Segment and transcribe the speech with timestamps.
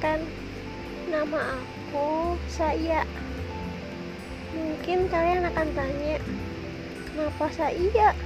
[0.00, 0.32] Perkenalkan,
[1.12, 3.04] nama aku Saya.
[4.56, 6.16] Mungkin kalian akan tanya,
[7.04, 8.16] kenapa Saya?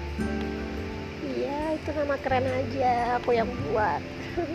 [1.26, 3.98] Iya, itu nama keren aja, aku yang buat.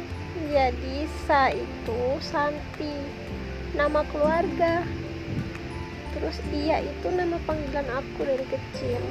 [0.55, 2.95] Jadi Sa itu Santi,
[3.75, 4.87] nama keluarga.
[6.15, 9.03] Terus Iya itu nama panggilan aku dari kecil.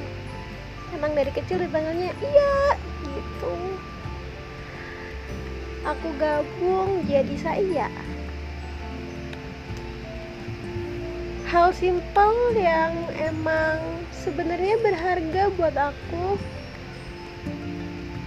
[0.97, 2.73] Emang dari kecil dipanggilnya Iya
[3.05, 3.53] gitu.
[5.87, 7.87] Aku gabung jadi Saya.
[11.49, 13.79] Hal simpel yang emang
[14.11, 16.35] sebenarnya berharga buat aku.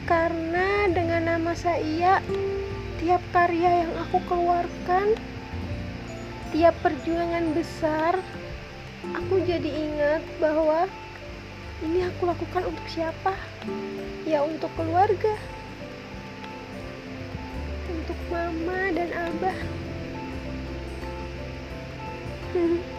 [0.09, 2.19] Karena dengan nama saya
[2.98, 5.15] tiap karya yang aku keluarkan
[6.52, 8.21] tiap perjuangan besar
[9.10, 10.87] aku jadi ingat bahwa
[11.82, 13.35] ini aku lakukan untuk siapa?
[14.23, 15.35] Ya untuk keluarga
[18.13, 19.59] untuk mama dan abah.